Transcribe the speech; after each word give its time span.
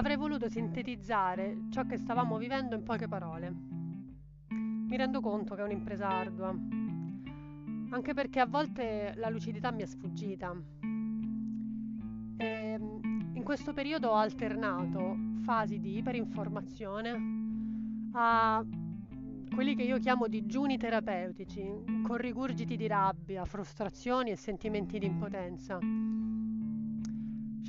avrei 0.00 0.16
voluto 0.16 0.48
sintetizzare 0.48 1.64
ciò 1.68 1.84
che 1.84 1.98
stavamo 1.98 2.38
vivendo 2.38 2.74
in 2.74 2.82
poche 2.82 3.06
parole. 3.06 3.54
Mi 4.48 4.96
rendo 4.96 5.20
conto 5.20 5.54
che 5.54 5.60
è 5.60 5.64
un'impresa 5.64 6.08
ardua, 6.08 6.56
anche 7.90 8.14
perché 8.14 8.40
a 8.40 8.46
volte 8.46 9.12
la 9.16 9.28
lucidità 9.28 9.70
mi 9.70 9.82
è 9.82 9.86
sfuggita. 9.86 10.56
E 12.38 12.46
ehm, 12.46 13.32
in 13.34 13.42
questo 13.44 13.74
periodo 13.74 14.08
ho 14.08 14.14
alternato 14.14 15.16
fasi 15.44 15.78
di 15.78 15.98
iperinformazione 15.98 18.08
a 18.12 18.64
quelli 19.54 19.74
che 19.74 19.82
io 19.82 19.98
chiamo 19.98 20.28
digiuni 20.28 20.78
terapeutici, 20.78 21.62
con 22.02 22.16
rigurgiti 22.16 22.76
di 22.76 22.86
rabbia, 22.86 23.44
frustrazioni 23.44 24.30
e 24.30 24.36
sentimenti 24.36 24.98
di 24.98 25.04
impotenza. 25.04 25.78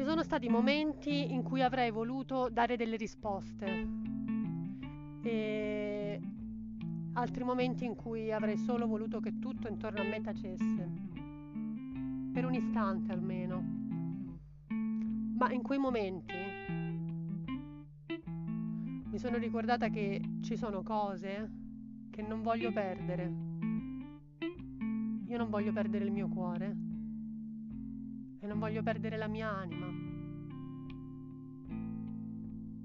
Ci 0.00 0.06
sono 0.06 0.22
stati 0.22 0.48
momenti 0.48 1.30
in 1.30 1.42
cui 1.42 1.62
avrei 1.62 1.90
voluto 1.90 2.48
dare 2.48 2.78
delle 2.78 2.96
risposte 2.96 3.86
e 5.20 6.20
altri 7.12 7.44
momenti 7.44 7.84
in 7.84 7.94
cui 7.96 8.32
avrei 8.32 8.56
solo 8.56 8.86
voluto 8.86 9.20
che 9.20 9.38
tutto 9.38 9.68
intorno 9.68 10.00
a 10.00 10.04
me 10.04 10.22
tacesse, 10.22 10.90
per 12.32 12.46
un 12.46 12.54
istante 12.54 13.12
almeno. 13.12 13.62
Ma 15.36 15.52
in 15.52 15.60
quei 15.60 15.78
momenti 15.78 16.34
mi 19.04 19.18
sono 19.18 19.36
ricordata 19.36 19.90
che 19.90 20.22
ci 20.40 20.56
sono 20.56 20.82
cose 20.82 21.50
che 22.08 22.22
non 22.22 22.40
voglio 22.40 22.72
perdere. 22.72 23.30
Io 25.26 25.36
non 25.36 25.50
voglio 25.50 25.72
perdere 25.72 26.06
il 26.06 26.10
mio 26.10 26.28
cuore 26.28 26.89
e 28.40 28.46
non 28.46 28.58
voglio 28.58 28.82
perdere 28.82 29.16
la 29.16 29.28
mia 29.28 29.50
anima. 29.50 29.86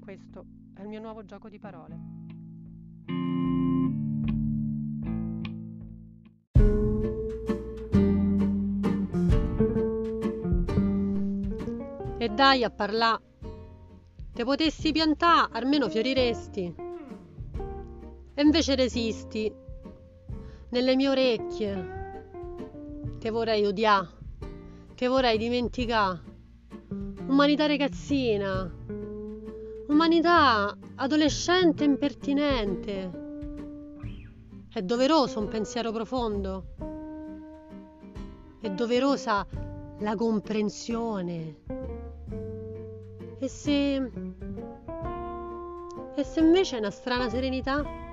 Questo 0.00 0.44
è 0.74 0.82
il 0.82 0.88
mio 0.88 1.00
nuovo 1.00 1.24
gioco 1.24 1.48
di 1.48 1.58
parole. 1.58 1.98
E 12.18 12.28
dai 12.30 12.64
a 12.64 12.70
parlare. 12.70 13.22
Te 14.32 14.44
potessi 14.44 14.92
piantare, 14.92 15.52
almeno 15.52 15.88
fioriresti. 15.88 16.74
E 18.34 18.42
invece 18.42 18.74
resisti 18.74 19.50
nelle 20.70 20.96
mie 20.96 21.08
orecchie. 21.08 21.94
Te 23.18 23.30
vorrei 23.30 23.64
odiare, 23.64 24.15
te 24.96 25.06
vorrei 25.08 25.36
dimenticare. 25.36 26.20
Umanità 27.26 27.66
ragazzina, 27.66 28.72
umanità 29.88 30.74
adolescente 30.94 31.84
impertinente. 31.84 33.24
È 34.72 34.80
doveroso 34.80 35.38
un 35.38 35.48
pensiero 35.48 35.92
profondo. 35.92 36.64
È 38.58 38.70
doverosa 38.70 39.46
la 39.98 40.14
comprensione. 40.16 41.58
E 43.38 43.48
se... 43.48 44.10
E 46.14 46.24
se 46.24 46.40
invece 46.40 46.76
è 46.76 46.78
una 46.78 46.90
strana 46.90 47.28
serenità? 47.28 48.04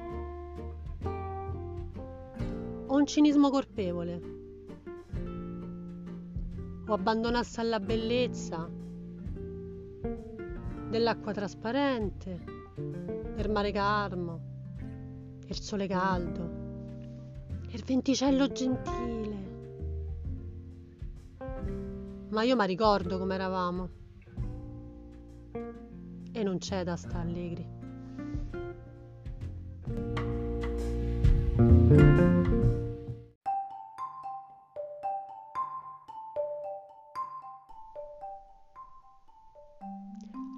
o 2.85 2.95
un 2.95 3.07
cinismo 3.07 3.49
colpevole. 3.49 4.42
O 6.85 6.93
abbandonarsi 6.93 7.59
alla 7.61 7.79
bellezza 7.79 8.69
dell'acqua 10.89 11.31
trasparente, 11.31 12.43
del 13.35 13.49
mare 13.49 13.71
calmo, 13.71 14.41
il 15.47 15.59
sole 15.59 15.87
caldo, 15.87 16.61
il 17.69 17.83
venticello 17.83 18.47
gentile. 18.47 19.51
Ma 22.29 22.43
io 22.43 22.55
mi 22.55 22.65
ricordo 22.65 23.17
come 23.17 23.35
eravamo 23.35 23.89
e 26.31 26.43
non 26.43 26.57
c'è 26.57 26.83
da 26.83 26.95
stare 26.95 27.27
allegri. 27.27 27.81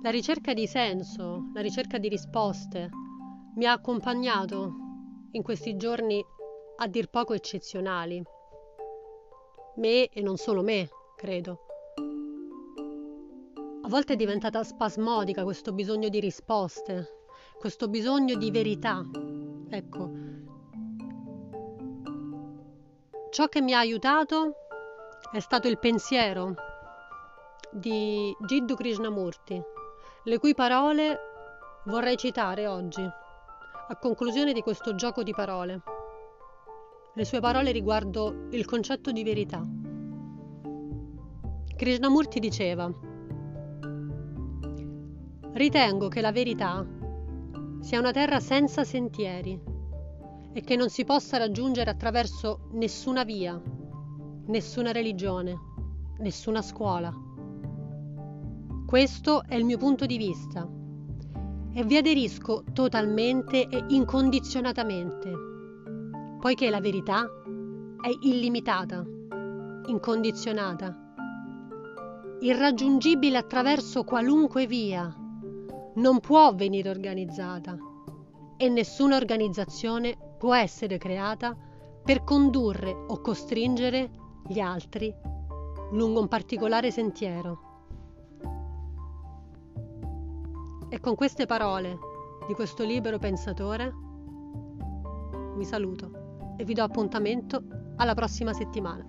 La 0.06 0.12
ricerca 0.12 0.54
di 0.54 0.68
senso, 0.68 1.50
la 1.56 1.62
ricerca 1.62 1.98
di 1.98 2.08
risposte 2.10 2.92
mi 3.56 3.66
ha 3.66 3.72
accompagnato 3.72 4.72
in 5.32 5.42
questi 5.42 5.78
giorni 5.78 6.24
a 6.76 6.86
dir 6.86 7.10
poco 7.10 7.34
eccezionali. 7.34 8.22
Me 9.78 10.08
e 10.10 10.22
non 10.22 10.38
solo 10.38 10.62
me, 10.62 10.88
credo. 11.16 11.66
A 13.82 13.88
volte 13.88 14.14
è 14.14 14.16
diventata 14.16 14.64
spasmodica 14.64 15.42
questo 15.42 15.74
bisogno 15.74 16.10
di 16.10 16.20
risposte, 16.20 17.24
questo 17.58 17.88
bisogno 17.88 18.36
di 18.36 18.52
verità. 18.52 19.04
Ecco. 19.70 20.12
Ciò 23.32 23.48
che 23.48 23.60
mi 23.60 23.74
ha 23.74 23.80
aiutato 23.80 24.54
è 25.32 25.40
stato 25.40 25.68
il 25.68 25.80
pensiero 25.80 26.54
di 27.72 28.32
Jiddu 28.46 28.76
Krishnamurti 28.76 29.74
le 30.28 30.40
cui 30.40 30.56
parole 30.56 31.20
vorrei 31.86 32.18
citare 32.18 32.66
oggi, 32.66 33.02
a 33.02 33.96
conclusione 33.98 34.54
di 34.54 34.62
questo 34.62 34.96
gioco 34.96 35.22
di 35.22 35.32
parole. 35.32 35.82
Le 37.14 37.26
sue 37.26 37.40
parole 37.40 37.72
riguardo 37.72 38.48
il 38.50 38.66
concetto 38.66 39.12
di 39.12 39.24
verità. 39.24 39.64
Krishnamurti 41.76 42.40
diceva, 42.40 42.92
Ritengo 45.54 46.08
che 46.08 46.22
la 46.22 46.32
verità 46.32 46.84
sia 47.82 48.00
una 48.00 48.12
terra 48.12 48.40
senza 48.40 48.84
sentieri 48.84 49.62
e 50.54 50.62
che 50.62 50.76
non 50.76 50.90
si 50.90 51.04
possa 51.06 51.38
raggiungere 51.38 51.92
attraverso 51.92 52.68
nessuna 52.72 53.24
via, 53.24 53.62
nessuna 54.48 54.92
religione, 54.92 55.56
nessuna 56.18 56.64
scuola 56.64 57.26
questo 58.86 59.44
è 59.44 59.56
il 59.56 59.66
mio 59.66 59.80
punto 59.80 60.06
di 60.06 60.16
vista 60.16 60.68
e 61.74 61.84
vi 61.84 61.98
aderisco 61.98 62.64
totalmente 62.72 63.68
e 63.68 63.84
incondizionatamente, 63.88 65.32
poiché 66.40 66.70
la 66.70 66.80
verità 66.80 67.26
è 68.00 68.10
illimitata, 68.22 69.04
incondizionata, 69.88 70.96
irraggiungibile 72.42 73.38
attraverso 73.38 74.04
qualunque 74.04 74.68
via, 74.68 75.14
non 75.96 76.20
può 76.20 76.54
venire 76.54 76.90
organizzata 76.90 77.76
e 78.56 78.70
nessuna 78.70 79.16
organizzazione 79.16 80.16
può 80.38 80.54
essere 80.54 81.00
creata 81.00 81.58
per 82.04 82.24
condurre 82.24 82.92
o 82.92 83.20
costringere 83.20 84.12
gli 84.48 84.60
altri 84.60 85.12
lungo 85.92 86.20
un 86.20 86.28
particolare 86.28 86.92
sentiero. 86.92 87.65
E 90.96 91.02
con 91.02 91.16
queste 91.16 91.46
parole 91.46 92.00
di 92.48 92.54
questo 92.54 92.86
libero 92.86 93.20
pensatore 93.20 93.94
vi 95.58 95.66
saluto 95.66 96.56
e 96.56 96.64
vi 96.64 96.74
do 96.74 96.84
appuntamento 96.84 97.66
alla 97.98 98.14
prossima 98.14 98.54
settimana. 98.54 99.06